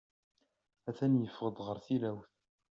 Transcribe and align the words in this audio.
A-t-an 0.89 1.19
yeffeɣ-d 1.23 1.57
ɣer 1.67 1.77
tilawt. 1.85 2.31